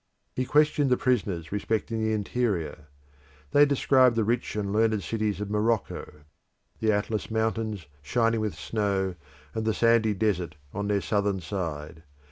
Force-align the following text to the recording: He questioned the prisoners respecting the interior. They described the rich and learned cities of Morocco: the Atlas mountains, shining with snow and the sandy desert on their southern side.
He 0.35 0.45
questioned 0.45 0.89
the 0.89 0.97
prisoners 0.97 1.51
respecting 1.51 2.03
the 2.03 2.11
interior. 2.11 2.87
They 3.51 3.67
described 3.67 4.15
the 4.15 4.23
rich 4.23 4.55
and 4.55 4.73
learned 4.73 5.03
cities 5.03 5.39
of 5.39 5.51
Morocco: 5.51 6.21
the 6.79 6.91
Atlas 6.91 7.29
mountains, 7.29 7.85
shining 8.01 8.39
with 8.39 8.55
snow 8.55 9.13
and 9.53 9.63
the 9.63 9.75
sandy 9.75 10.15
desert 10.15 10.55
on 10.73 10.87
their 10.87 11.01
southern 11.01 11.39
side. 11.39 12.01